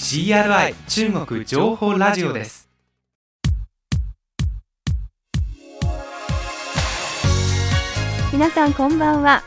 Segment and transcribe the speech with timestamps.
[0.00, 2.68] CRI 中国情報ラジオです。
[8.32, 9.42] 皆さんこんばんは。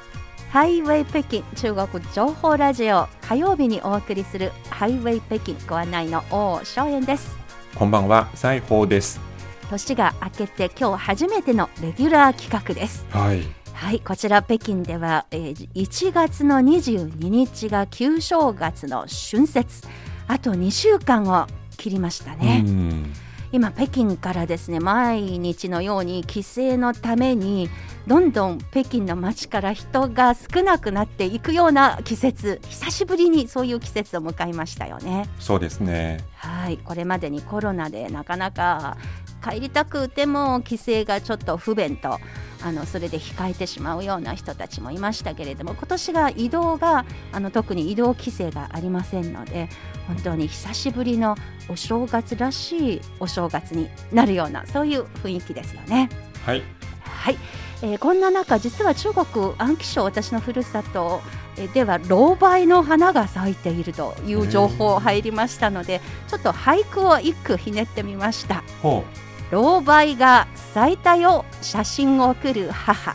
[0.49, 3.07] ハイウェイ北京中国情報ラジオ。
[3.21, 7.33] 火曜日にお送りするハイウェイ北京ご案内の王正円です。
[7.73, 9.21] こんばんは、西宝です。
[9.69, 13.05] 年が明けて今日初めてのレギュラー企画です。
[13.09, 13.41] はい。
[13.73, 19.87] はいこちら北京では、えー1月の22日が旧正月の春節
[20.31, 21.45] あと2週間を
[21.75, 23.13] 切りましたね、うん。
[23.51, 27.69] 今北京からですね毎日のように帰省のために
[28.07, 36.23] どんどん北京の街から人が少なくなっていくような季節久しぶりにそういう季節を迎えましたよねそうですね。
[36.35, 38.95] はいこれまでにコロナでなかなか
[39.41, 42.19] 帰りたくても帰省がちょっと不便と
[42.63, 49.67] あのそれで控えてしまうような人たちもいましたけれども今年が移動があの特に移動規制がありませんので
[50.07, 51.35] 本当に久しぶりの
[51.69, 56.09] お正月らしいお正月になるようなそういう雰囲気ですよね。
[56.45, 56.63] はい。
[57.03, 57.37] はい、
[57.83, 61.21] えーこんな中実は中国安徽省私のふるさと
[61.57, 69.03] えーでは老梅の花が咲いているという情報入りましたのでちょっと俳句を一句ひねってみましたほ
[69.51, 73.13] 老梅が咲いたよ写真を送る母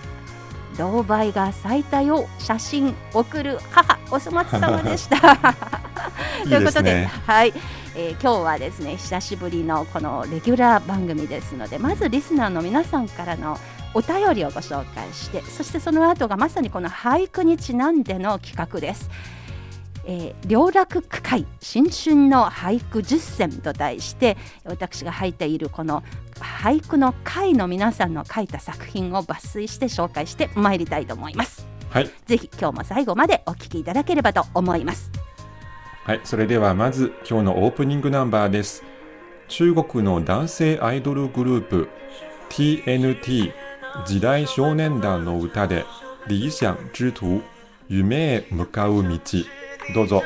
[0.79, 5.17] 老梅が咲いたよ写真送る母お粗末様でした
[6.45, 7.07] ということで。
[7.07, 7.55] はい、
[7.97, 13.59] えー今日はですね久しぶりのこのレギュラー番組ですのでまずリスナーの皆さんからの
[13.95, 19.09] お便りをご紹介してそしてその後がまさにこの俳句にちなんでの企画です。
[20.09, 26.05] えー、良楽区会新春の俳句実践と題して私が書いているこの
[26.41, 31.67] 俳句の会の皆さんの書いた作品を抜粋して紹介してまいりたいと思います。
[31.91, 32.11] はい。
[32.27, 35.11] ぜひ今日も最後までお聞きいただければと思います。
[36.05, 36.21] はい。
[36.25, 38.85] それではまず今日のオープニングナンバーです。
[39.49, 41.89] 中国の男性アイドルグループ
[42.51, 43.53] TNT
[44.05, 45.85] 時代少年団の歌で
[46.27, 47.41] 理想之途
[47.89, 49.19] 夢へ向かう道。
[49.95, 50.23] どうぞ。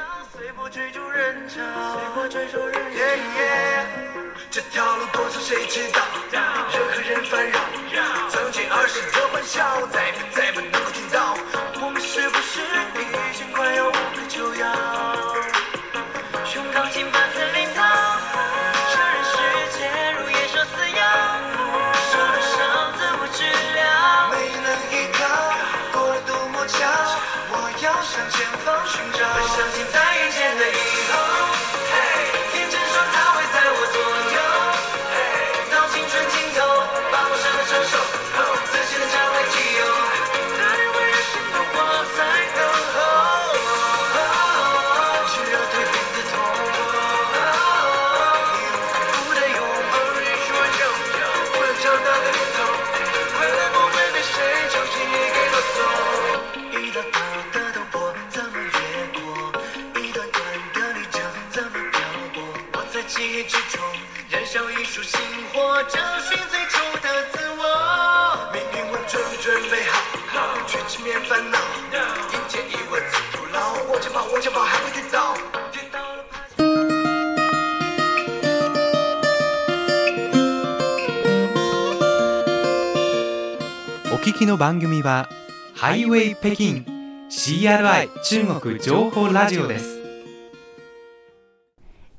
[84.70, 85.28] 番組は
[85.74, 86.84] ハイウェイ北京
[87.28, 90.00] CRI 中国情報ラジオです。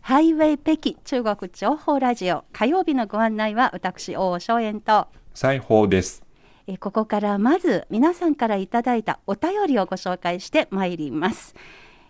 [0.01, 2.43] ハイウェイ北京中国情報ラジオ。
[2.51, 5.07] 火曜日のご案内は私王正円と。
[5.33, 6.23] 西宝です。
[6.67, 11.55] えーここからまず皆さんからいただいたお便りをご紹介してまいります、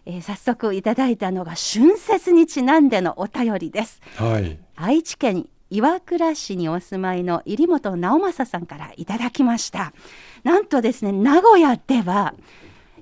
[0.07, 4.01] えー早速いただいたのが春節にちなんでのお便りです。
[4.16, 4.57] はい。
[4.75, 9.94] 愛知県岩倉市にお住まいの入本直政さんからいただきました
[10.44, 12.34] なんとですね名古屋では、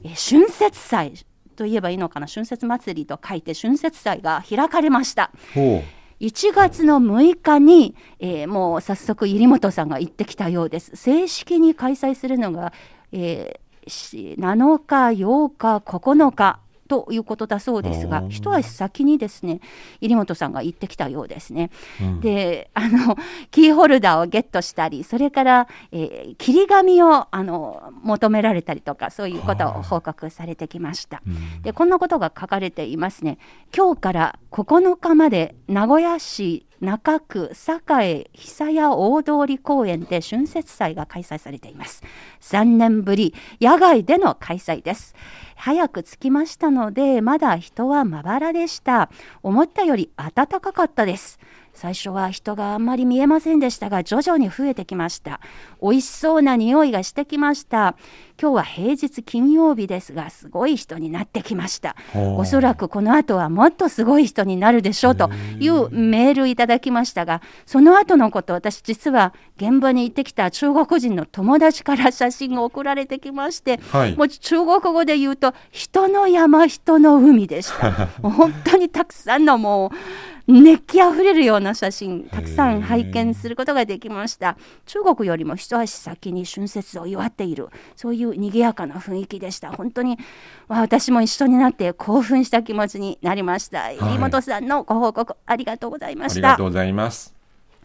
[0.04, 1.14] えー春節祭
[1.56, 5.32] といえばいいのかな春節祭りと書いて春節祭が開かれました。
[5.54, 5.84] ほ
[6.22, 10.96] 1月の6日に、えーもう早速入本さんが行ってきたようです。
[10.96, 12.74] 正式に開催するのが、
[13.12, 16.60] えーし7日8日9日
[16.90, 19.62] ということだそうですが一足先にですね
[20.02, 21.70] 入本さんが行ってきたようですね。
[22.02, 23.16] うんであの
[23.52, 31.22] キーホルダーをゲットしたりそれから、えー切り紙をあの求められたりとかそういうことを報告されてきました。
[31.26, 33.38] うんでこんなことが書かれていますね。
[33.76, 37.52] 今日から9日まで名古屋市中区
[38.02, 42.04] 栄久屋大通公園で春節祭が開催されています。
[42.42, 45.16] 3年ぶり野外での開催です。
[45.56, 49.10] 早く着きましたのでまだ人はまばらでした。
[49.44, 51.40] 思ったより暖かかったです。
[51.80, 55.40] 最初は人があんまり見えませんでしたが徐々に増えてきました。
[55.81, 57.96] 美味しそうな匂いがしてきました。
[58.38, 61.96] 今日は平日金曜日ですがすごい人になってきました。
[62.14, 74.18] おそらくこの後はもっとすごい人になるでしょうというメールいただきましたがその後のこと私実は現場に行ってきた中国人の友達から写真が送られてきましてはい。
[74.18, 78.08] もう中国語で言うと人の山人の海でした。
[78.22, 79.96] 本当にたくさんのもう
[80.51, 84.57] 熱気あふれるような写真たくさん拝見することができました。
[84.88, 87.69] 中国よりも一足先に春節を祝っている。
[87.96, 89.72] そういう賑やかな雰囲気でした。
[89.72, 90.18] 本当に
[90.68, 96.50] わ私も一緒になって興奮した気持ちになりました、入本さんのご報告ありがとうございました。
[96.50, 97.36] ありがとうございます。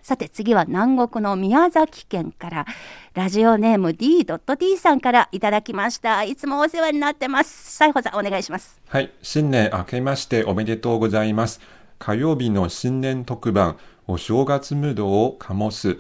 [0.01, 2.67] さて次は南国の宮崎県から
[3.15, 6.25] ラジオネーム D.D さんからいただきました。
[6.25, 7.71] いつもお世話になってます。
[7.71, 8.81] 西穂さんお願いします。
[8.89, 11.61] はい、新年明けましておめでとうございます。
[11.99, 13.77] 火曜日の新年特番、
[14.07, 15.99] お正月ムードを醸す、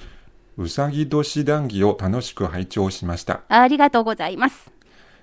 [0.56, 3.42] うさぎ年談義を楽しく拝聴しました。
[3.48, 4.70] ありがとうございます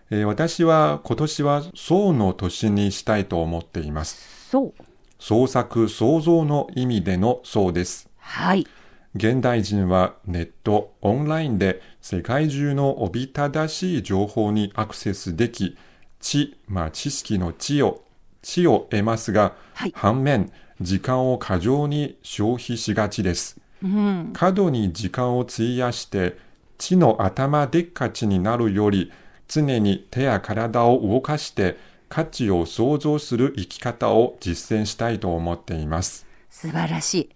[0.09, 4.49] えー私は今年は創の年にしたいと思っています。
[4.49, 4.73] そう
[5.19, 8.09] 創作創造の意味での創です。
[8.17, 8.67] はい
[9.15, 15.77] 現代人はネット、オンラインで世界中のおびただしい情報にアクセスでき、
[16.21, 18.03] 知、まあ知識の知を、
[18.41, 23.59] 知を得ますが、はい反面、時間を過剰に消費しがちです。
[23.83, 26.37] うん過度に時間を費やして、
[26.77, 29.11] 知の頭でっかちになるより、
[29.47, 31.77] 常に手や体を動かして、
[32.09, 36.27] 価値を創造する生き方を実践したいと思っています。
[36.49, 37.29] 素晴らしい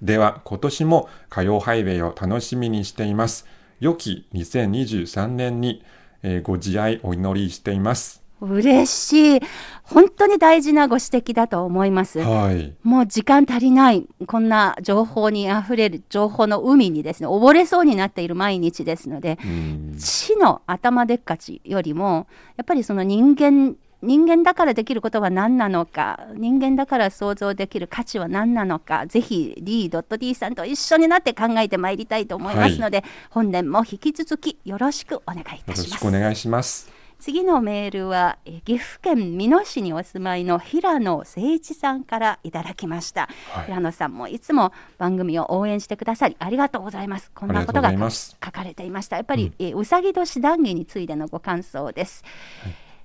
[0.00, 3.46] では今年も火曜ハイウェイを楽しみにしています。
[3.80, 5.82] 良き2023年に、
[6.22, 8.23] えーご自愛お祈りしています。
[8.44, 9.40] 嬉しい
[9.84, 12.74] 本当に大事なご指摘だと思いますはい。
[12.82, 22.26] もう時間足りない、こんな情報にあふれる情報の海にですね、溺れそうになっている毎日ですので、うん知の頭でっかちよりも、
[22.56, 35.82] やっぱりその人間、人間だからできることは何なのか、人間だから想像できる価値は何なのか、ぜひ D.D さんと一緒になって考えてまいりたいと思いますので、本年も引き続きよろしくお願いいたします。
[35.90, 36.93] しくお願いします。
[37.24, 43.64] 次のメールはえー岐阜県美濃市にお住まいの平野誠一さんからいただきました、はい。
[43.64, 47.30] 平野さんもいつも番組を応援してくださりありがとうございます。
[47.34, 49.16] こんなことあが書かれていました。
[49.16, 52.24] やっぱり、えーうさぎ年談義についてのご感想です、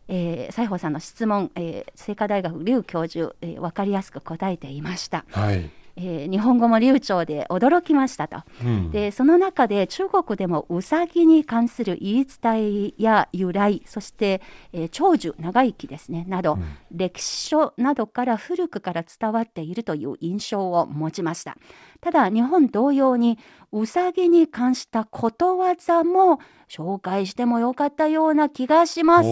[0.09, 5.69] えー西郷さんの質問、えー、清華大学劉教授、えー、分かりやすく答えていました、はい。
[6.01, 8.43] えー日本語も流暢で驚きましたと。
[8.63, 8.91] うん。
[8.91, 14.41] でその中で中国でもうさぎに関する言い伝えや由来そして、
[14.71, 16.57] えー長寿長生きですねなど、
[16.91, 21.57] 歴史書などから古くから伝わっているという印象を持ちました。
[22.01, 23.37] ただ日本同様に
[23.71, 29.29] うさぎに関したことわざも紹介してもよかったような気がします。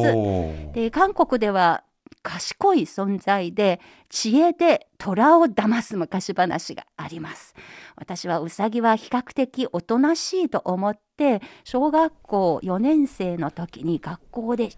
[0.73, 1.83] で韓国では
[2.27, 3.79] 賢い存在で
[4.09, 7.55] 知恵で虎を騙す昔話があります。
[7.95, 14.71] 私はウサギは比較的おとなしいと思って小学校4年生の時に学校で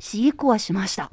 [0.00, 1.10] 飼育はしました。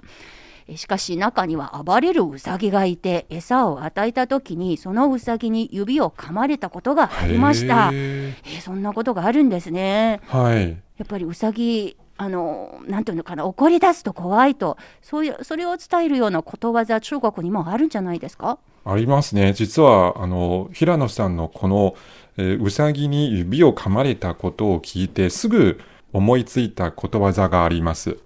[0.67, 7.89] えしかし中には暴れるウサギがいて餌を与えた時にそのウサギに指を噛まれたことがありました。
[7.91, 10.21] へえそんなことがあるんですね。
[10.29, 10.69] ーはい。
[10.69, 18.59] やっぱりうさぎあのなんていうのかな怒り出すと怖いとそういうそれを伝えるようなことわざ中国にもあるんじゃないですか？
[18.85, 19.53] ありますね。
[19.53, 21.95] 実は、あの、平野さんのこの、
[22.37, 25.79] えーうさぎに指を噛まれたことを聞いて、すぐ
[26.13, 28.17] 思いついたことわざがあります。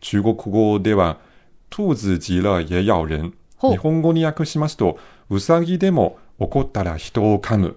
[0.00, 1.18] 中国語では、
[1.70, 3.34] 兔子急了也咬人。
[3.60, 4.98] 日本語に訳しますと、
[5.30, 7.76] うさぎでも怒ったら人を噛む。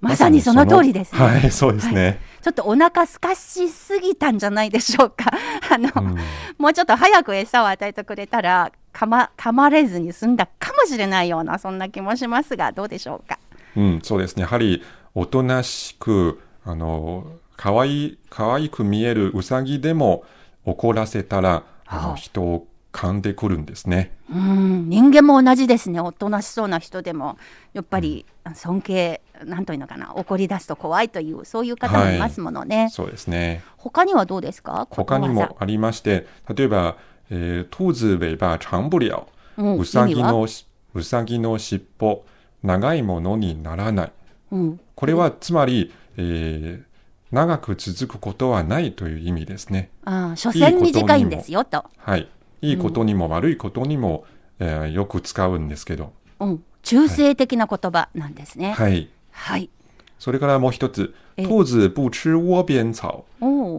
[0.00, 2.20] まさにその通りですね、はい、そうですね。
[2.44, 5.32] ちょっとお腹すかしすぎたんじゃないでしょうか。
[5.72, 6.18] あの、うん。
[6.58, 13.38] もうちょっと早く餌を与えてくれたら噛ま噛まれずに済んだかもしれないようなそんな気もしますがどうでしょうか。
[13.76, 14.42] うん、そうですね。
[14.42, 14.82] やはり、
[15.14, 17.24] おとなしく、あの、
[17.56, 20.24] かわいい、かわいく見えるうさぎでも
[20.66, 22.16] 怒らせたら、あの、はあ。
[22.16, 24.16] 人を噛んでくるんですね。
[24.32, 24.88] うん。
[24.88, 25.98] 人間も同じですね。
[25.98, 27.36] おとなしそうな人でも。
[27.72, 28.24] やっぱり
[28.54, 30.14] 尊敬なんというのかな。
[30.14, 33.64] 怒り出すと怖いというそういう方もいますものね、そうですね。
[33.76, 34.86] 他にはどうですか？
[34.90, 36.96] 他にもありまして、例えば、
[37.30, 39.26] えー、兔子尾巴長不了。
[39.56, 39.78] うん。
[39.78, 42.24] うさぎのし、うさぎの尻尾、
[42.62, 44.06] 長いものにならない。
[44.06, 44.12] ざ
[44.52, 46.94] うん、これはつまり、えー
[47.32, 49.90] 長く続くことはないという意味ですね。
[50.04, 51.84] ああ所詮短いんですよと。
[51.98, 52.28] はい。
[52.68, 54.24] いいことにも悪いことにも、
[54.58, 56.12] えーよく使うんですけど。
[56.40, 58.72] うん、中性的な言葉なんですね。
[58.72, 59.08] はい。
[59.30, 59.70] はい。
[60.18, 61.14] それからもう一つ。
[61.36, 63.24] え兔子不吃窝边草。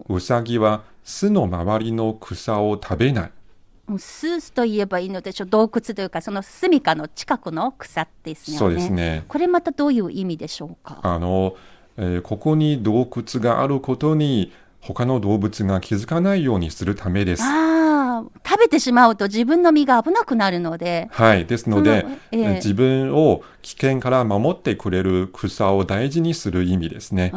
[0.10, 3.32] うさぎは巣の周りの草を食べない。
[3.98, 5.48] スースと言えばいいのでしょう。
[5.48, 8.60] 洞窟というか、その住処の近くの草ですよね。
[8.60, 9.24] そうですね。
[9.28, 11.00] これまたどういう意味でしょうか？
[11.04, 11.56] あの、
[11.98, 14.52] えーここに洞窟があることに
[14.82, 17.44] 他の動物が気づかないようにするためです。
[17.44, 17.48] あ
[18.20, 21.08] あ、食べてしまうと自分の身が危なくなるので。
[21.12, 21.46] はい。
[21.46, 27.34] ですので、えええー自分を危険から守ってくれる草を大事にする意味ですね。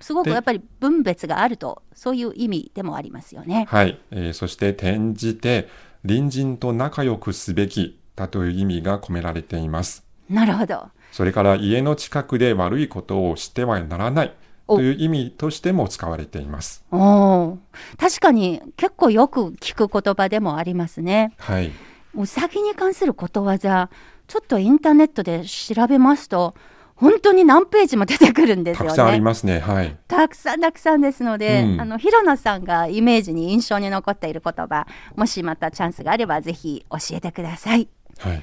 [0.00, 3.66] すごくでやっぱり分別があると、そういう意味でもありますよね。
[3.68, 3.98] はい。
[4.10, 5.68] えーそして転じて
[6.02, 10.04] 隣人と仲良くすべきだという意味が込められています。
[10.28, 10.88] なるほど。
[11.12, 14.32] それから家の近くで悪いことをしてはならないお
[14.76, 16.84] という意味としても使われています。
[16.90, 17.58] おお、
[17.98, 21.34] 確かに結構よく聞く言葉でもありますね。
[21.38, 21.72] はい。
[22.14, 23.90] うさぎに関することわざ、
[24.26, 26.54] ちょっとインターネットで調べますと、
[26.94, 28.88] 本当に何ページも出てくるんですよね。
[28.88, 29.58] たくさんありますね。
[29.58, 29.96] はい。
[30.06, 34.86] たくさんたくさんですので、うんあの広野さんがイメージに印象に残っている言葉、
[35.16, 37.88] もしまたチャンスがあればぜひ教えてください。
[38.18, 38.42] はい。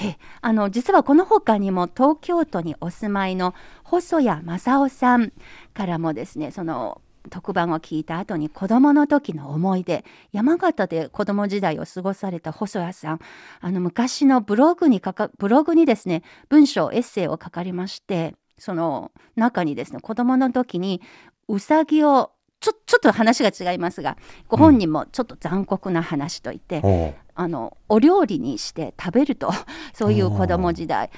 [0.00, 5.32] えあの実はこの他にも東京都にお住まいの細谷正夫さん
[5.72, 7.00] からもですねその
[7.30, 13.20] 特番を聞いた後に子供の時の思い出山形で子供時代を過ごされた細谷さん
[13.60, 21.00] あの昔のブログに書かブログにですね文章エッセイを書かれましてその中にですね子供の時に
[21.48, 24.16] うさぎをちょちょっと話が違いますが
[24.48, 29.52] ご本人もちょっと残酷な話と言って、あのお料理にして食べると
[29.94, 31.10] そういう子供時代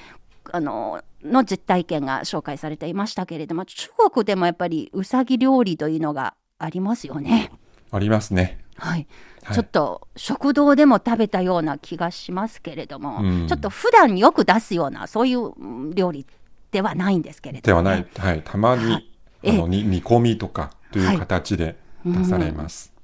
[0.50, 7.52] あのの実体験が紹介されていましたけれども中国でもやっぱりうさぎ料理というのがありますよね。
[7.90, 8.58] ありますね。
[8.76, 9.06] はい、
[9.42, 16.26] はいちょっと食堂でも食べたような気がしますけれども、うんちょっと普段よく出すようなそういううん料理
[16.70, 18.34] ではないんですけれども、ね、ではない。
[18.34, 18.42] はい。
[18.44, 19.08] たまに、はい
[19.46, 22.92] あの、えに煮込みとかという形で出されます。
[22.94, 22.97] はい。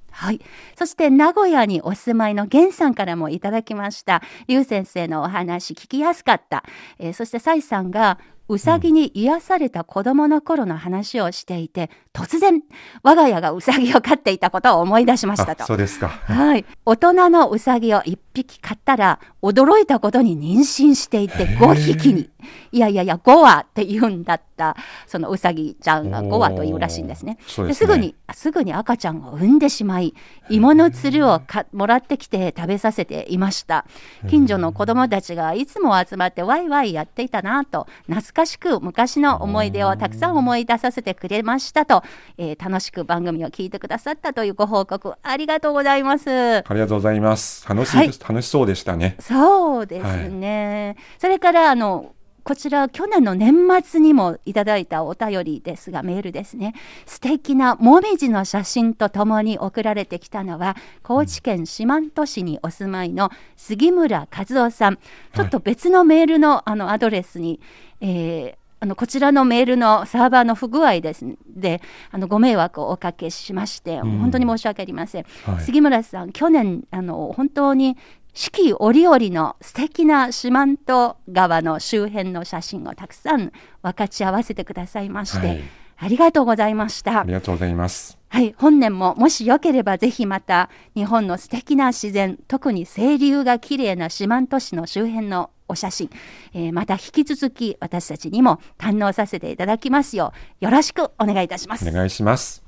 [0.77, 4.21] そして名古屋にお住まいの源さんからもいただきました。
[4.47, 6.63] 劉先生のお話聞きやすかった。
[6.99, 12.61] えーそして蔡さんがうさぎに癒された子供の頃の話をしていて、突然
[13.01, 15.73] 我が家がうさぎを飼っていたことを思い出しましたあ、とそ。
[15.73, 16.09] うですか。
[16.09, 16.65] はい。
[16.85, 22.29] 大人のうさぎを一匹飼ったら、驚いたことに妊娠していて5匹に。
[22.71, 24.75] いやいやいや、5羽って言うんだった、
[25.07, 27.37] そのうさぎちゃんが5羽というらしいんですね。
[27.47, 30.13] そうですねすぐに、すぐに赤ちゃんを産んでしまい、
[30.49, 33.85] 芋のつるをかもらってきて食べさせていました。
[34.29, 42.03] 近所の子供たちがいつも集まってワイワイやっていたなと、懐かしく昔の思い出をたくさん思い出させてくれましたと、
[42.37, 46.57] えー楽しく番組を聞いてくださったというご報告、ありがとうございます。
[46.57, 47.67] ありがとうございます。
[47.67, 49.17] 楽しい、はい楽しそうでしたね。
[49.19, 50.95] そうですね。
[51.19, 52.13] それからあの
[52.45, 56.75] こちら去年の年末にもいただいたお便りですがメールですね。
[57.07, 64.99] 素敵なもみじの写真とともに送られてきたのは高知県四万十市にお住まいの杉村和夫さん。
[65.33, 67.59] ちょっと別のメールのあのアドレスに、
[67.99, 71.37] えーあのこちらのメールのサーバーの不具合ですね。
[71.47, 74.19] であのご迷惑をおかけしまして、ん。
[74.19, 75.63] 本当に申し訳ありません、はい。
[75.63, 77.97] 杉村さん去年あの本当に
[78.35, 83.51] 四季折々の素敵な四万十川の周辺の写真をたくさん
[83.81, 85.63] 分かち合わせてくださいまして、はい
[85.97, 87.31] ありがとうございましたあり。
[87.31, 88.17] がとうございます。
[88.27, 96.09] はい、本年ももしよければぜひまた日本の素敵な自然、特に清流が綺麗な四万十市の周辺のお写真、
[96.53, 101.91] えーまた引き続き私たちにも堪能させていただきますようよろしくお願いいたしますお。
[101.93, 102.61] 願いします。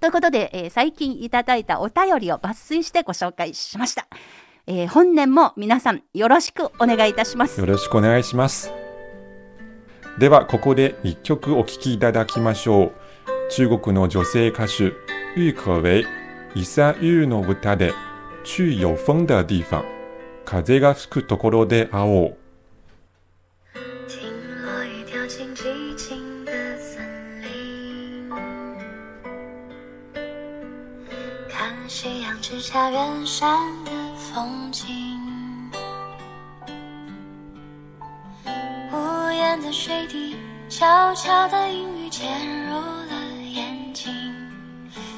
[0.00, 4.08] ということで、えー最近いただいたお便りを抜粋してご紹介しました。
[4.70, 7.64] えー本年も皆さんよろしくお願いいたしますよ。
[7.64, 8.70] ろしくお願いします。
[10.18, 12.92] では、ここで一曲お聴きいただきましょう。
[13.50, 14.92] 中国の女性歌手、
[15.36, 16.04] 郁可唯、
[16.54, 17.94] 伊佐優の歌で、
[18.44, 19.84] 去有風的地方、
[20.44, 22.36] 風が吹くところで会おう。
[24.06, 24.28] 听
[24.66, 28.28] 落一条情寂静的森林，
[31.48, 33.92] 看夕阳之下远山的
[34.34, 34.86] 风景。
[38.92, 40.36] 屋檐的水滴，
[40.68, 42.28] 悄悄的阴雨潜
[42.66, 44.12] 入了眼睛。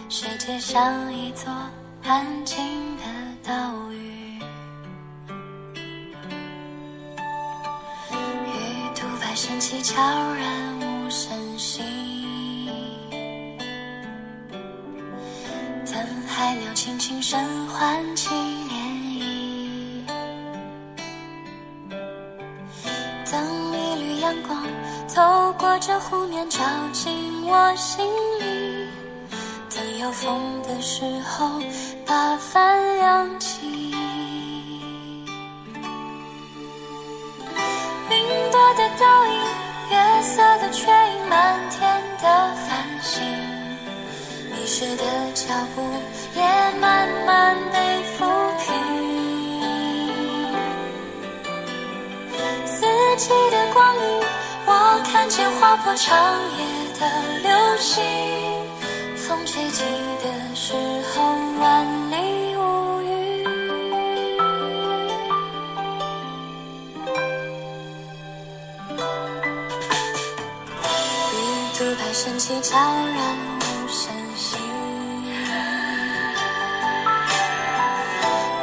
[0.08, 1.50] 世界像一座
[2.04, 3.02] 安静的
[3.42, 3.52] 岛
[3.90, 4.38] 屿，
[8.10, 8.50] 鱼
[8.94, 10.02] 突拍升起，悄
[10.34, 11.82] 然无声息。
[15.92, 18.16] 等海鸟轻轻声唤
[24.30, 24.64] 阳光
[25.12, 26.60] 透过这湖面照
[26.92, 28.06] 进我心
[28.38, 28.86] 里，
[29.74, 31.50] 等有风的时候
[32.06, 33.90] 把帆扬起。
[38.08, 39.32] 云朵的倒影，
[39.90, 43.20] 月色的缺影，满天的繁星。
[44.52, 45.82] 迷失的脚步
[46.36, 46.42] 也
[46.80, 47.78] 慢慢被
[48.16, 48.24] 抚
[53.20, 54.00] 平，四季的光阴，
[54.64, 56.16] 我看见划破长
[56.56, 56.64] 夜
[56.98, 57.06] 的
[57.42, 58.02] 流星，
[59.14, 59.84] 风吹起
[60.22, 60.72] 的时
[61.12, 61.22] 候
[61.60, 62.16] 万里
[62.56, 63.44] 无云。
[71.32, 71.36] 鱼
[71.76, 73.18] 肚拍升起，悄然
[73.58, 74.56] 无声息。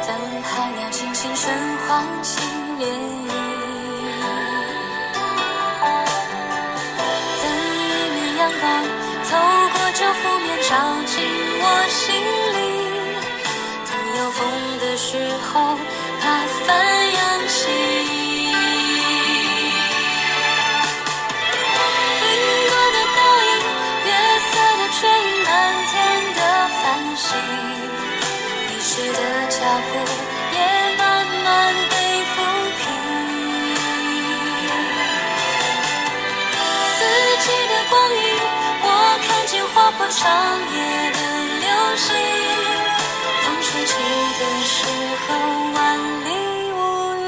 [0.04, 0.10] 等
[0.42, 1.48] 海鸟轻轻声
[1.86, 2.40] 唤起
[2.78, 2.82] 涟
[3.28, 3.30] 漪，
[9.98, 11.26] 这湖面照进
[11.60, 12.07] 我心
[39.88, 40.20] 看见划破长
[40.70, 40.76] 夜
[41.12, 41.18] 的
[41.60, 41.64] 流
[41.96, 42.12] 星，
[43.42, 43.92] 风吹起
[44.38, 44.76] 的时
[45.26, 45.28] 候
[45.72, 45.76] 万
[46.24, 46.28] 里
[46.74, 46.76] 无
[47.24, 47.26] 云。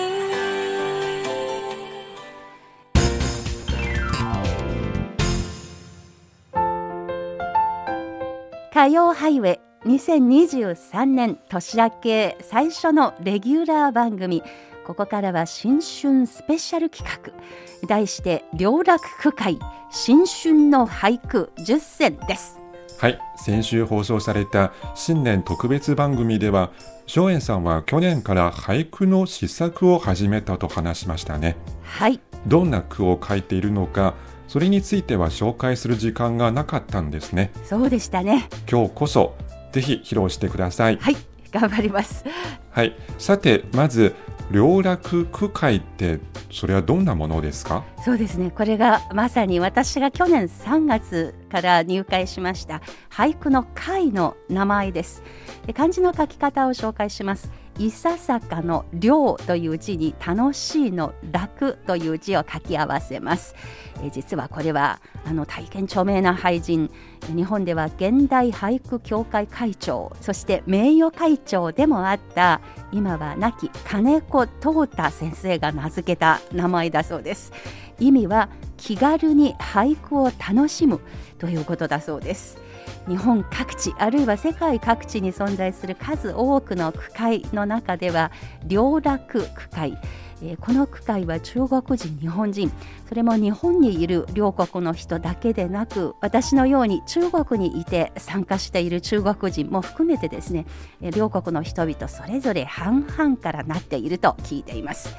[8.70, 14.42] 火曜ハイウェイ2023年年明け最初のレギュラー番組
[14.90, 19.56] ここからは新春スペシャル企画題して両楽区会
[19.88, 22.58] 新春の俳句10選です
[22.98, 26.72] はい、先週放送された新年特別番組では、
[27.06, 31.56] 松園さんは去年から俳句の試作を始めたと話しましたね。
[31.82, 34.14] はいどんな句を書いているのか、
[34.48, 37.52] それについては紹介する時間がなかったんですね。
[37.64, 39.36] そうでしたね今日こそ、
[39.72, 40.96] ぜひ披露してください。
[40.96, 41.16] はい
[41.52, 42.24] 頑張ります
[42.70, 44.14] はい、さて、まず、
[44.50, 46.18] 両楽区会って、
[46.50, 47.84] それはどんなものですか？
[48.04, 48.50] そうですね。
[48.50, 55.22] これがまさに私が去年3月から入会しました俳句の会の名前です。
[55.66, 57.50] で漢字の書き方を紹介します。
[57.80, 63.54] いささかの両という字に楽しいの楽という字を書き合わせます。
[64.02, 66.90] えー実はこれはあの大変著名な俳人
[67.34, 72.60] 日本では現代俳句協会会長そして名誉会長でもあった
[72.92, 77.52] 今は亡き金子東太先生が名付けた名前だそうです。
[77.98, 81.00] 意味は気軽に俳句を楽しむ
[81.38, 82.58] ということだそうです。
[83.08, 88.30] 日本各地あるいは世界各地に存在する数多くの区会の中では
[88.66, 89.98] 両楽区会。
[90.42, 92.72] えこの区会は中国人日本人
[93.06, 100.64] それも日本にいる両国の人だけでなく私のように中国にいて参加している中国人も含めてですね
[101.02, 105.14] え両国の人々それぞれ半々からなっていると聞いています。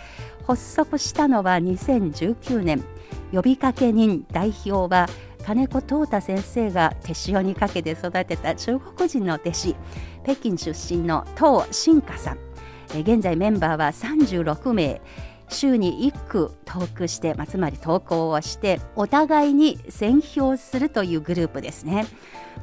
[0.48, 2.84] 発足したのは2019年。
[3.32, 5.08] 呼びかけ人代表は
[5.46, 9.76] 金子東太先生が手塩にかけて育てた中国人の弟子
[10.24, 12.38] 北京出身の唐新華さん。
[13.00, 15.02] 現在メンバーは36名。
[15.54, 22.06] 週に1句トークして、まあ、つまり投稿をしてお互いに選評するというグループですね。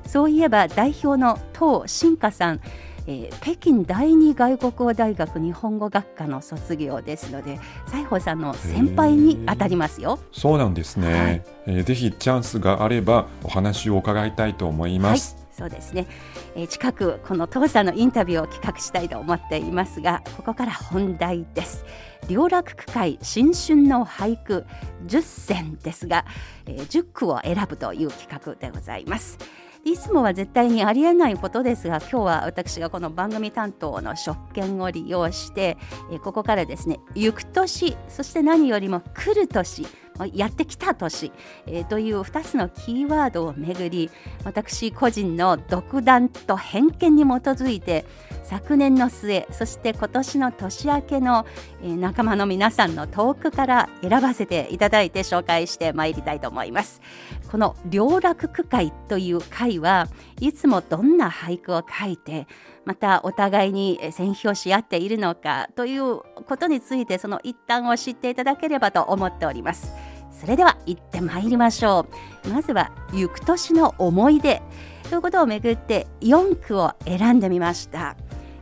[0.07, 2.61] そういえば代表の唐新華さん
[3.09, 7.59] えー北京第二外国語大学日本語学科の卒業ですので
[7.91, 10.19] 西郷さんの先輩にあたりますよ。
[10.31, 11.13] そうなんですね。
[11.15, 16.07] はいえーぜひチャンスがあればお話を伺いたいと思いはいます。、そうですね、
[16.55, 21.85] えー近くこの当さんのインタビューを企画したいと思っていますがここから本題です
[22.29, 24.67] 両楽区会新春の俳句
[25.07, 26.27] 10選ですが、
[26.67, 29.39] えー10句を選ぶという企画でございます
[29.85, 35.77] いつもは絶対にありえないことですが今日は私がこの番組担当の職権を利用して、
[36.13, 39.87] えここからですね行く年そして何よりも来る年
[40.35, 41.31] やってきた年、
[41.67, 44.11] えーという2つのキーワードをめぐり
[44.45, 48.05] 私個人の独断と偏見に基づいて
[48.43, 51.47] 昨年の末そして今年の年明けの、
[51.83, 57.01] えー仲間の皆さんのトークから選ばせていただいて紹介してまいりたいと思います。
[57.51, 60.09] この良楽区会という会は
[60.41, 62.47] いつもどんな俳句を書いて
[62.85, 69.93] またお互いにえ選評し合っているのかということについてその一端を知っていただければと思っております。
[70.31, 72.07] それでは行ってまいりましょ
[72.45, 72.49] う。
[72.49, 74.63] まずは行く年の思い出
[75.09, 78.17] ということをめぐって4句を選んでみました。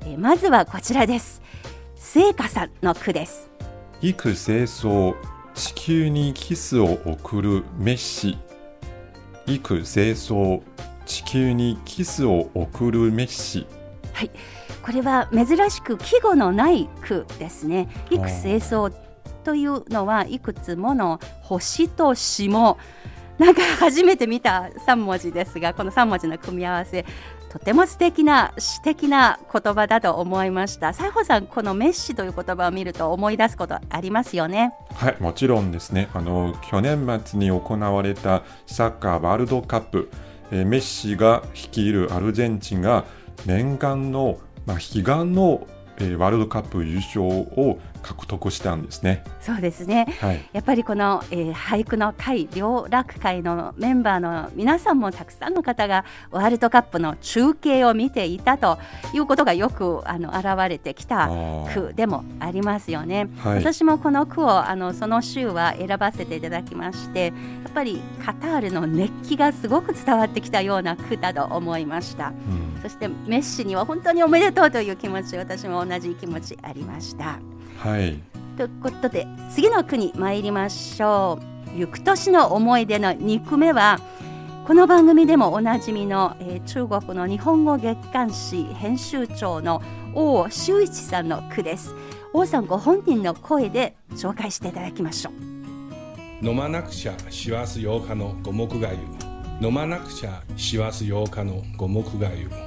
[0.06, 1.42] えまずはこちらです。
[1.96, 3.50] 聖華さんの句です。
[4.00, 5.14] 幾清掃
[5.54, 8.38] 地球にキスを送るメッシ
[9.46, 10.60] 幾清掃
[11.04, 13.66] 地球にキスを送るメッシ。
[14.12, 14.30] はい、
[14.82, 17.88] これは珍しく季語のない句ですね。
[18.10, 18.92] 幾清掃
[19.44, 22.76] というのはいくつもの星と霜。
[23.38, 27.04] なんか初めて見た3文字ですがこの3文字の組み合わせ
[27.56, 30.92] とても素敵な詩的な言葉だと思いました。
[30.92, 34.74] 西郷さんこのメッシという言葉を見ると思い出すことありますよね。
[34.92, 36.10] はいもちろんですね。
[36.12, 40.10] あの去年末に行われたサッカーワールドカップ、
[40.50, 43.06] えーメッシが率いるアルゼンチンが
[43.46, 45.66] 念願の、まあ、悲願の、
[45.96, 49.24] えーワールドカップ優勝を獲得したんですね。
[49.40, 58.78] そうですねはいやっぱりこの、えー俳句の会良楽会のメンバーの皆さんもたくさんの方がワールドカップの中継を見ていたと
[59.12, 61.28] いうことがよくあの現れてきた
[61.74, 63.28] 句でもありますよね。
[63.38, 67.32] はい私もこの句をあのその週は選ばせていただきましてや
[67.68, 72.28] っぱりカタールの熱気がすごく伝わってきたような句だと思いました。
[72.28, 77.38] うんそしてメッシには本当におめでとうという気持ち私も同じ気持ちありました。
[77.78, 78.18] はい
[78.56, 81.38] ということで次の句に参りましょ
[81.74, 81.78] う。
[81.78, 84.00] 行く年の思い出の2句目は
[84.66, 89.82] この番組でもおなじみの、えー中国の日本語月刊誌編集長の
[90.14, 91.94] 王修一さんの句です。
[92.32, 96.46] 王さんご本人の声で紹介していただきましょう。
[96.46, 98.98] 飲まなくちゃ師走8日の五目がゆ
[99.66, 102.65] 飲まなくちゃ師走8日の五目がゆまあ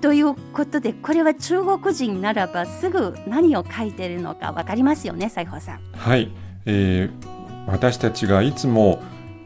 [0.00, 5.80] ということでこれは中国人ならばすぐ何を書いているのかわかりますよね西郷さん。
[5.92, 6.30] はい、
[6.66, 9.02] えー私たちがいつも、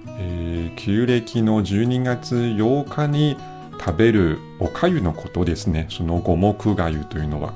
[0.07, 3.37] えー旧暦の12月8日に
[3.79, 7.53] 食べるおかゆのことですねその五目がゆというのは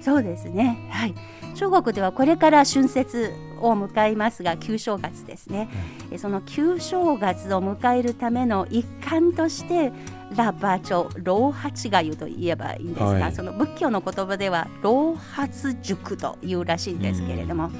[0.00, 0.88] そうですね。
[0.90, 1.14] はい。
[1.54, 5.68] 中国ではこれから春節を迎えますが旧正月ですね、
[6.12, 9.92] えその旧正月を迎えるための一環として
[10.36, 17.70] ラバチョ老八がゆと言えばいいんですが、はいその仏教の言葉では老発塾というらしいんですけれども、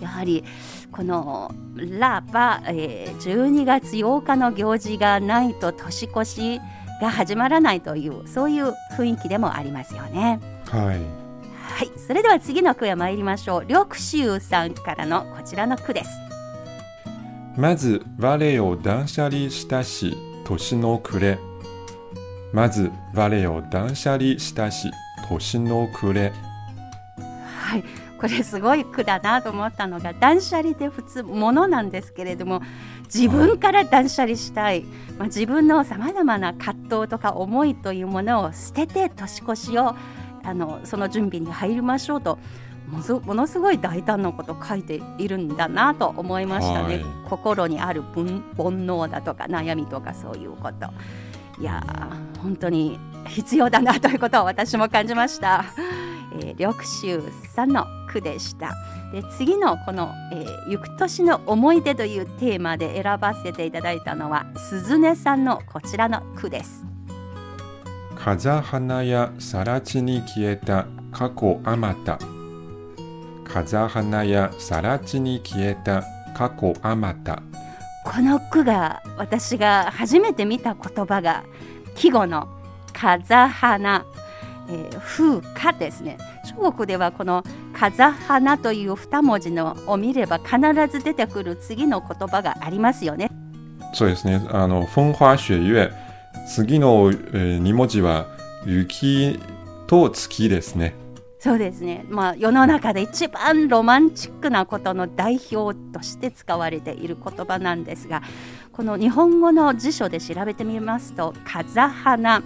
[0.00, 0.44] やはり
[0.92, 6.60] このラバ、えー12月8日の行事がないと年越し
[7.00, 10.40] が始まらないというそういう雰囲気でもありますよね。
[10.66, 11.26] はい
[11.76, 13.60] はい、それでは次の句へ参りましょう。
[13.66, 16.10] 緑秋さんからのこちらの句です。
[17.56, 21.38] まず我を断捨離したし年の暮れ。
[22.52, 24.92] まず我を断捨離したし
[25.28, 26.32] 年の暮れ。
[27.18, 27.84] はい、
[28.16, 32.62] これすごい句だなと思ったのが断捨離って普通ものなんですけれども
[33.12, 34.82] 自分から断捨離したい、
[35.18, 39.96] まあ、自分のさまざまな葛藤とか思いというものを捨てて年越しを
[40.44, 42.38] あのその準備に入りましょうと
[42.86, 47.04] ものすごい大胆なことを書いているんだなと思いましたね、はい。
[47.28, 50.86] 心にある煩煩悩だとか悩みとかそういうこと。
[51.60, 55.64] いやー本当に必要だなということを私も感じました。
[56.40, 58.74] えー緑秋さんの句でした。
[59.12, 66.84] で次のこの、えー行く年の思い出というテーマで選ばせていただいたのは鈴音さんのこちらの句です。
[68.14, 72.18] 風花や更地に消えた過去あまた
[73.48, 76.04] 風花や更地に消えた
[76.34, 77.42] 過去あまた
[78.04, 81.44] この句が私が初めて見た言葉が
[81.94, 82.48] 季語の
[82.92, 84.04] 風花、
[84.68, 86.18] えー風花ですね
[86.60, 90.58] 中国ではこの風花という二文字のを見れば必
[90.90, 93.30] ず出てくる次の言葉がありますよね
[93.96, 94.46] そうですね。
[94.50, 95.90] あの、風花雪月。
[96.46, 98.26] 次の、えー、2文字は、
[98.66, 99.40] 雪
[99.86, 100.94] と月ですね。
[101.46, 108.22] そうですね、まあ、世の中で一番ロマンチックなことの代表として使われている言葉なんですが
[108.72, 112.42] この日本語の辞書で調べてみますと「風花」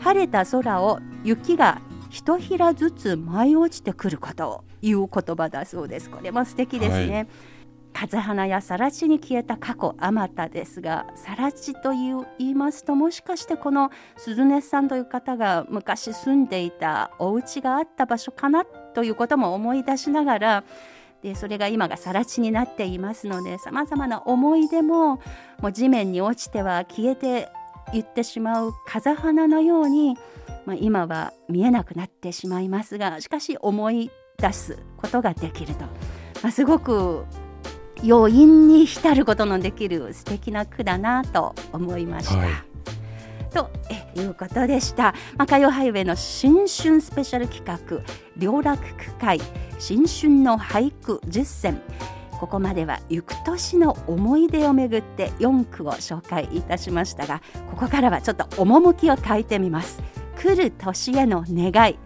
[0.00, 1.80] 晴れた空を雪が
[2.10, 6.10] ひとひらずつ舞い落ちてくることを言う言葉だそうです。
[6.10, 7.14] これも素敵ですね。
[7.14, 7.26] はい
[7.94, 20.64] 風花やさら地に消えた過去あまたですがさら地という言いますともしかしてこの鈴音さんという方が昔住んでいたお家があった場所かなということも思い出しながら
[21.22, 25.20] でそれが今がさら地になっていますのでさまざまな思い出も
[25.60, 27.48] もう地面に落ちては消えて
[27.92, 30.16] いってしまう風花のように、
[30.66, 35.84] まあ、今は見えなくなってしまいますがしかし思い出すことができると、
[36.42, 37.24] まあ、すごく
[38.06, 42.36] 余韻に浸ることのできる素敵な句だなと思いました。
[42.36, 42.48] はい。
[43.50, 48.02] とえいうことでした、まあ、火曜ハイウェイの新春スペシャル企画
[48.36, 49.40] 「両楽区会
[49.78, 51.80] 新春の俳句10選」
[52.40, 60.02] ここまでは行く年の思い出をめぐって4句を紹介いたしましたがここからはちょっと趣を変えてみます。
[60.36, 61.98] 来る年への願い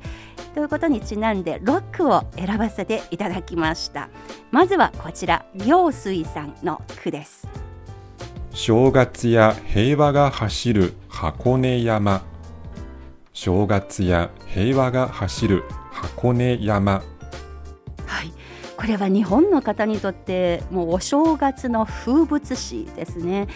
[0.54, 4.08] ということにちなんで6句を選ばせていただきました。
[4.50, 7.48] まずはこちら行水さんの句です。
[8.50, 12.22] 正月や平和が走る箱根山。
[13.32, 17.02] 正月や平和が走る箱根山。
[18.06, 18.32] はい、
[18.78, 23.48] これは日本の方にとってもうお正月の風物詩ですね。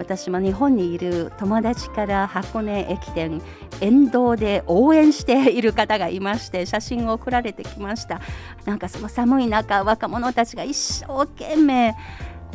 [0.00, 3.40] 私も日本にいる友達から箱根駅伝
[3.80, 8.20] 沿道で応援している方がいまして写真を送られてきました。
[8.64, 11.94] なんかその寒い中若者たちが一生懸命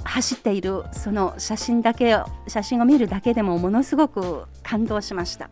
[0.04, 5.50] 走っているその写真だけ写真を見るだけでもものすごく感動しました。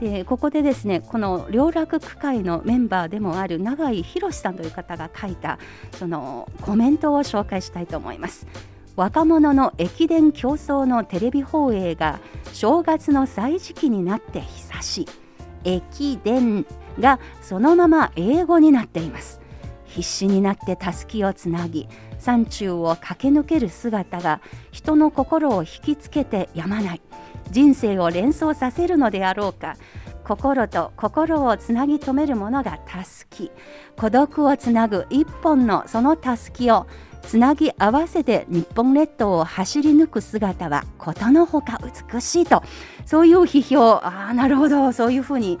[0.00, 5.58] でここでですねこの両楽区会のメンバーでもある永井博さんという方が書いた
[5.98, 8.46] そのコメントを紹介したいと思います。
[8.94, 12.18] 若者の駅伝競争のテレビ放映が
[12.52, 15.06] 正月の歳時期になって久し
[15.62, 16.66] 駅伝
[16.98, 19.40] がそのまま英語になっています。
[19.84, 27.00] 必死になってたすきをつなぎ山中を駆け抜ける姿が人の心を引きつけてやまない。
[27.50, 29.76] 人生を連想させるのであろうか。
[30.24, 33.50] 心と心をつなぎ止めるものがたすき。
[33.96, 36.86] 孤独をつなぐ一本のそのたすきを
[37.22, 41.80] つなぎ合わせて日本列島を走り抜く姿はことのほか
[42.12, 42.62] 美しいと。
[43.06, 43.94] そういう批評。
[44.04, 44.92] ああなるほど。
[44.92, 45.58] そういうふうに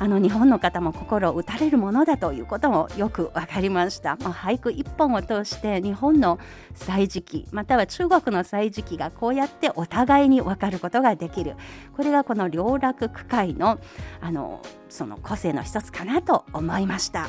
[0.00, 6.38] あの日本の方も心を打たれるものだということもよく分かりました、まあ、俳句一本を通して日本の
[6.74, 11.54] 歳時記または中国の歳時記がこうやってお互いに分かることができる
[11.94, 13.78] これがこの両楽区会の
[14.22, 17.28] あのその個性の一つかなと思いました。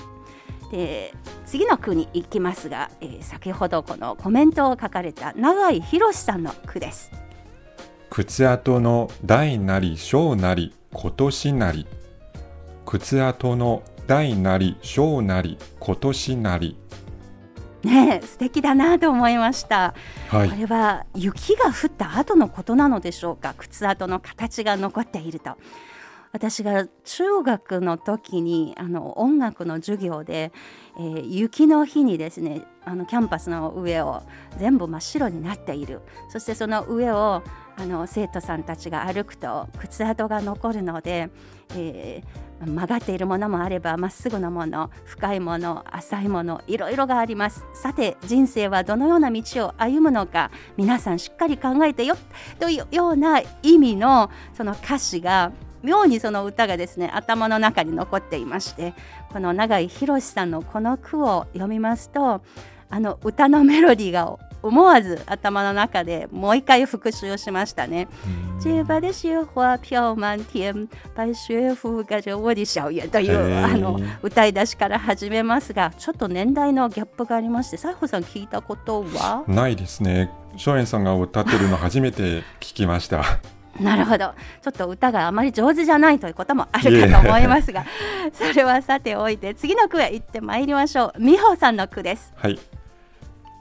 [0.71, 1.13] で
[1.45, 7.11] 次の句に行きますが、えー先ほどこのコメントを書かれた永井博さんの句です。
[8.09, 11.85] 靴跡の大なり小なり今年なり
[12.85, 16.77] 靴跡の大なり小なり今年なり。
[17.83, 19.95] ねえ素敵だなと思いました。
[20.29, 20.49] はい。
[20.49, 23.55] これは雪が降った後のことなのでしょうか？
[23.57, 25.57] 靴跡の形が残っていると。
[26.31, 30.53] 私が中学の時にあの音楽の授業で、
[30.97, 34.21] えー雪の日にですねあのキャンパスの上を
[34.57, 36.01] 全部真っ白になっている。
[36.29, 37.41] そしてその上を
[37.77, 41.29] あの生徒さんたちが歩くと靴跡が残るので、
[41.75, 47.65] えー曲がっているものもあればまっすぐなもの深いもの浅いものいろいろがあります。
[47.73, 52.15] さて人生はどのような道を歩むのか皆さんしっかり考えてよ
[52.59, 58.93] というような意味のその歌詞が妙にその歌がですね頭の中に残っていまして
[59.31, 62.41] この永井博さんのこの句を読みますと
[62.89, 68.07] あの歌のメロディーが思わず頭の中でもう一回復習しましたね。
[68.59, 79.43] 洁白的雪花飘满天，白雪覆盖着我的校園という、あの歌い出しから始めますがちょっと年代のギャップがありまして西郷さん聞いたことは？
[79.47, 80.29] ないですね。
[80.53, 83.23] 松園さんが歌ってるの初めて聞きました。
[83.79, 84.33] なるほど。
[84.61, 87.85] ちょっと歌があまり上手じゃないということもあるかと思いますが
[88.33, 91.19] それはさておいて次の句へ行ってまいりましょう。
[91.19, 92.33] 美穂さんの句です。
[92.35, 92.59] はい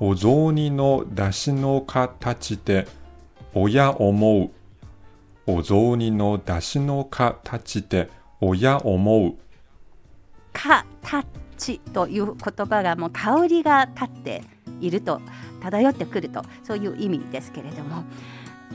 [0.02, 2.88] お雑煮の出汁の形で
[3.52, 4.50] 親思う。
[5.46, 8.08] お雑煮の出汁の形で
[8.40, 9.34] 親思う
[10.54, 11.26] 「かタッ
[11.58, 14.42] チ」という言葉がもう香りが立って
[14.80, 15.20] いると
[15.60, 18.04] 漂ってくるとそういう意味ですけれども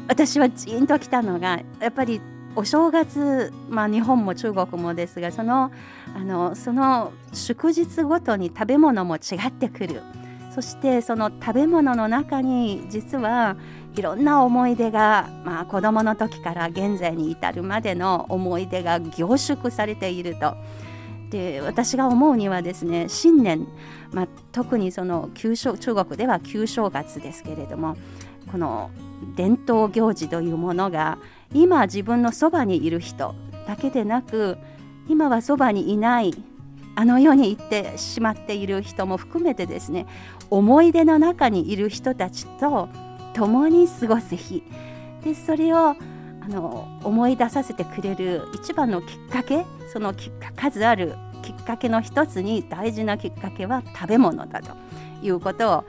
[0.07, 2.21] 私はジーンときたのがやっぱり
[2.55, 5.71] お正月、まあ、日本も中国もですがその
[6.15, 10.01] あのその祝日ごとに食べ物も違ってくる。
[10.55, 13.57] そしてその食べ物の中に実は
[13.97, 20.55] いろんな思い出が、まあ、子どもの時から現在に至るまでの思い出が凝縮されていると。
[21.29, 23.67] で私が思うにはですね新年、
[24.13, 27.97] まあ、特にその旧正中国では旧正月ですけれども
[28.49, 28.91] この
[29.35, 31.17] 伝統行事というものが
[31.53, 33.35] 今自分のそばにいる人
[33.67, 34.57] だけでなく
[35.09, 36.33] 今はそばにいない
[36.95, 40.05] あの世に行ってしまっている人も含めてですね
[40.49, 42.89] 思い出の中にいる人たちと
[43.33, 44.63] 共に過ごす日。
[45.23, 45.95] でそれをあ
[46.47, 54.75] の思い出させてくれる一番のきっかけそのきっか数あるきっかけの一つに大事なきっかけは食べ物だと。
[55.21, 55.85] いうことを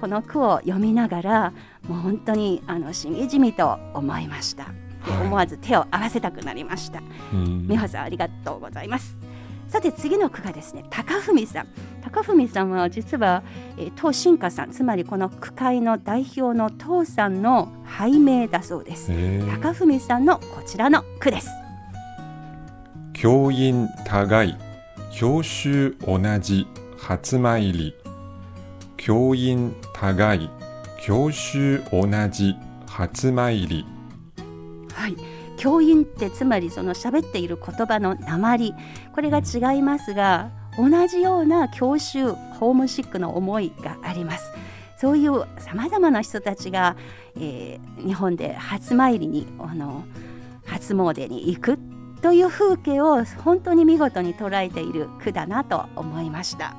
[0.00, 1.52] この句を読みながら
[1.86, 4.66] もう本当にあのしみじみと思いました、
[5.22, 7.02] 思わず手を合わせたくなりました。
[7.32, 7.68] うん。
[7.68, 9.19] 美穂さんありがとうございます
[9.70, 11.68] さて次の句がですね高文さん。
[12.02, 13.44] 高文さんは実は、
[13.78, 19.12] えー、東進化さんつまりこの句会の代表の東さんの拝命だそうです。
[19.62, 21.48] 高文さんのこちらの句です。
[23.12, 24.56] 教員互い
[25.14, 26.66] 教習同じ
[26.98, 27.94] 初参り。
[28.96, 30.50] 教員互い
[31.00, 32.56] 教習同じ
[32.88, 33.86] 初参り。
[34.92, 35.29] はい
[35.60, 38.72] 教員ってつまりその喋っている言葉の鉛
[39.14, 44.50] これが違いますが同じような教習ホームシックの思いがあります。
[44.96, 46.96] そういうさまざまな人たちが、
[47.36, 50.04] えー日本で初参りにあの
[50.64, 51.78] 初詣に行く
[52.22, 56.74] という風景を本当に見事に捉えている句だなと思いました。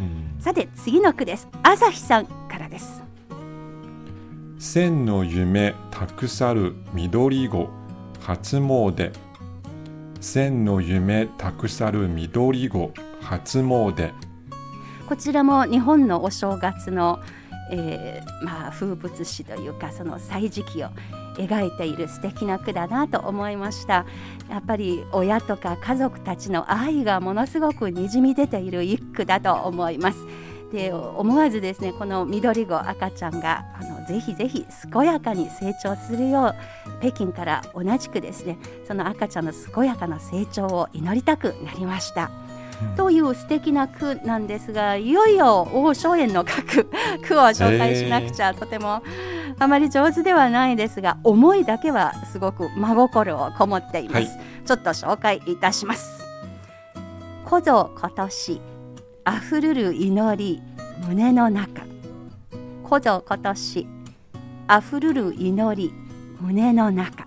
[0.00, 0.42] うん。
[0.42, 1.48] さて次の句です。
[1.62, 3.04] 朝日さんからです。
[4.58, 7.83] 千の夢たくさる緑子
[8.24, 9.12] 初詣。
[10.18, 12.90] 千の夢たくさる緑子。
[13.20, 14.12] 初詣。
[15.06, 17.20] こちらも日本のお正月の、
[17.70, 20.88] えーまあ、風物詩というかその歳時記を
[21.36, 24.06] 描いている素敵な句だなと思いました。
[24.48, 30.18] やっぱり親とか家族たちの愛がものすごくにじみ出ている一句だと思います。
[30.74, 36.54] で思わずですねこの緑子赤ちゃんがあのぜひぜひ健やかに成長するよう
[37.00, 42.30] 北京から同じくですねその赤ちゃんの健やかな成長を祈りたくなりました。
[42.96, 46.90] という素敵な句なんですがいよいよ王正円の書く
[47.26, 49.00] 句を紹介しなくちゃ、とても
[49.60, 54.28] あまり上手ではないですが思いだけはすごく真心をこもっています、はい。
[54.66, 56.24] ちょっと紹介いたします。
[57.44, 58.73] 小僧今年
[59.26, 60.62] 溢るる祈り
[61.06, 61.86] 胸の中
[62.82, 63.86] 小僧今年
[64.78, 65.92] 溢るる祈り
[66.40, 67.26] 胸の中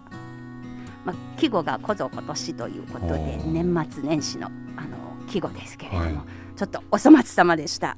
[1.05, 6.15] まあ、季語が小僧今年ということで年末年始のあの季語ですけれども、はい
[6.57, 7.97] ちょっとお粗末様でした。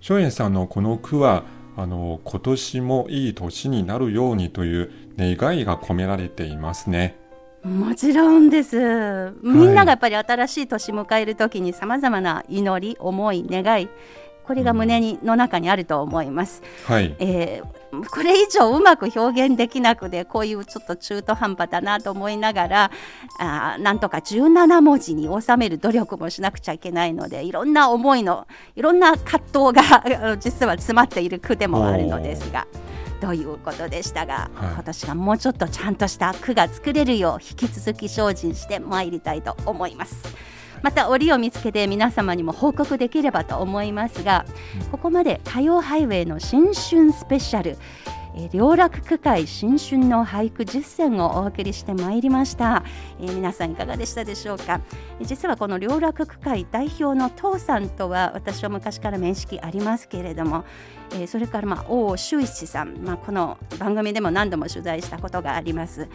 [0.00, 1.42] 松園さんのこの句は
[1.76, 7.18] あの今年もいい年になるようにという願いが込められていますね。
[7.66, 8.76] もちろんです。
[9.42, 13.88] みんながやっぱり新しい年迎えるときにさまざまな祈り、思い、願い、
[14.44, 16.62] これが胸にの中にあると思います。
[16.86, 17.14] はい。
[17.18, 17.76] えー
[18.10, 22.90] これ以上うまく表現できなくてこういうちょっと中途半端だなと思いながら
[23.38, 29.88] あーなんとか17文字に収める努力もしなくちゃいけないのでいろんな思いのいろんな葛藤
[30.20, 32.66] が 実は詰まっている句でもあるのですが。
[33.20, 34.72] ということでしたが、はい。
[34.74, 40.34] 今年はもうちょっとちゃんとした句が作れるよう引き続き精進してまいりたいと思います。
[40.82, 44.44] また折を見つけて皆様にも報告できればと思いますが、
[44.90, 47.78] ここまで火曜ハイウェイの新春スペシャル
[48.36, 52.84] えー両楽区会新春の俳句実践をお送りしてまいりました、
[53.18, 54.80] えー皆さんいかがでしたでしょうか？
[55.18, 60.64] えー実はこの両楽区会代表の父さんとは私は昔から面識ありますけれども、
[61.12, 66.08] えーそれからまあ王修一さん、まあ、この番組でも何度も取材したことがあります。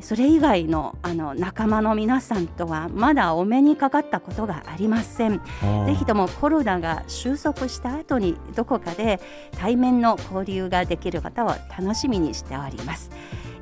[0.00, 5.40] それ以外のあの仲間の皆さんとはまだお目にかかったことがありません。
[5.86, 9.20] ぜひともコロナが収束した後にどこかで
[9.56, 13.10] 対面の交流ができる方を楽しみにしております。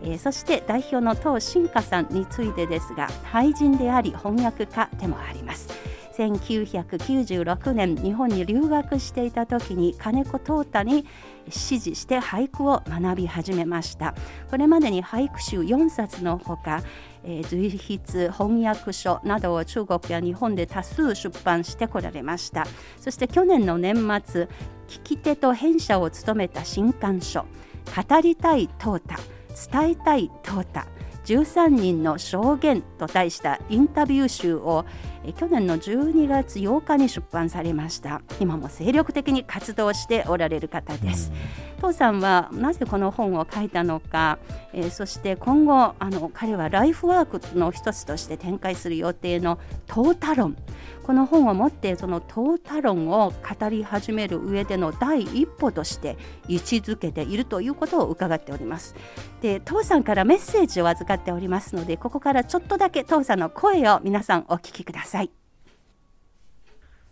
[0.02, 5.68] えーそして代表の東進華さんについてですが俳人であり翻訳家でもあります。
[6.16, 11.06] 1996年日本に留学していた時に金子東太に
[11.44, 14.14] 指示して俳句を学び始めました
[14.50, 16.82] これまでに俳句集4冊のほか、
[17.22, 22.66] えー随筆翻訳書などを中国や日本で多数出版してこられました
[22.98, 24.48] そして去年の年末
[24.88, 27.44] 聞き手と編者を務めた新刊書
[27.86, 29.36] 「語りたい淘汰
[29.70, 30.86] 伝えたい淘汰
[31.24, 34.84] 13人の証言と題したインタビュー集を
[35.26, 38.22] え去年の12月8日に出版されました。
[38.40, 41.32] 今も精力的に活動しておられる方です。
[41.80, 44.38] 父さんはなぜこの本を書いたのか、
[44.72, 50.56] えーそして今後あの彼はライフワークの一つとして展開する予定のトータ論
[51.02, 56.16] この本を持ってそのトータ論を語り始める上での第一歩として
[56.48, 58.94] 位置づけているということを伺っております。
[59.40, 65.15] で父さんからメッセージを預かっておりますのでここからちょっとだけ父さんの声を皆さんお聞きください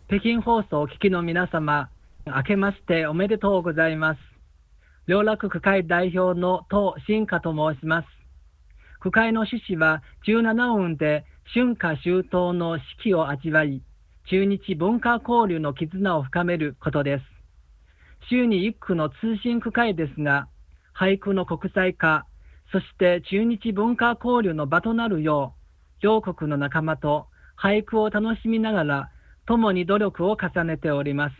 [0.08, 1.88] 北京放送をお聞きの皆様、
[2.26, 4.20] 明けましておめでとうございます。
[5.06, 8.08] 両楽区会代表の東新華と申します。
[9.00, 13.82] 区会の趣旨は17音で春夏秋冬の四季を味わい、
[14.30, 17.24] 中日文化交流の絆を深めることです。
[18.30, 20.48] 週に一区の通信区会ですが、
[20.98, 22.26] 俳句の国際化、
[22.72, 25.54] そして中日文化交流の場となるよ
[26.00, 27.26] う、両国の仲間と
[27.56, 29.10] 俳句を楽しみながら、
[29.46, 31.36] 共に努力を重ねております。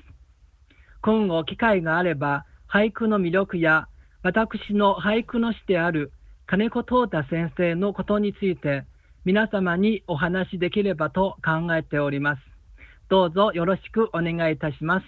[1.01, 3.89] 今後機会があれば、俳句の魅力や、
[4.23, 6.12] 私の俳句の師である
[6.47, 8.85] 金子東太先生のことについて、
[9.25, 12.43] 皆様にお話しできればと考えております。
[13.09, 15.07] どうぞよろしくお願いいたします。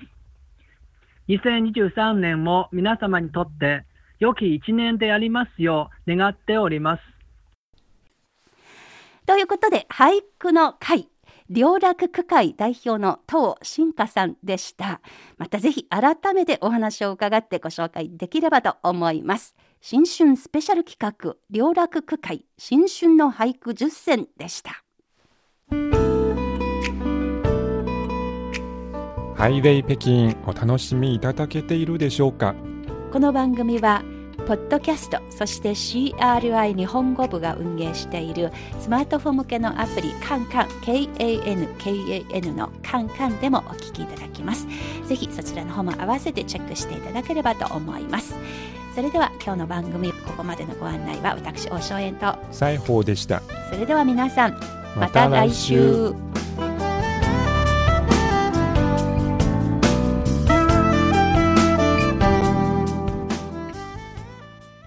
[1.28, 3.84] 2023年も皆様にとって
[4.20, 7.02] 良き一年でありますよう願っております。
[9.26, 11.08] ということで俳句の会
[11.50, 15.00] 両楽区会代表の東新華さんでした。
[15.36, 19.54] またぜひ改めてお話を伺ってご紹介できればと思います。
[19.80, 24.82] 新春スペシャル企画両楽区会新春の俳句10選でした。
[29.34, 32.54] ハイウェイ北京お楽しみいただけているでしょうか？
[33.12, 34.02] この番組は
[34.46, 44.68] ポッドキャストそして CRI 日本語部が運営しているスマートフォン向けのアプリカンカン KANKAN のカンカンでもお聞きいただきます。
[45.08, 48.36] ぜひそちらの方も合わせてチェックしていただければと思います。
[48.94, 52.36] それでは今日の番組ここまでのご案内は私大正円と。
[52.52, 53.42] 西宝でした。
[53.72, 54.60] それでは皆さん
[54.96, 56.14] また来週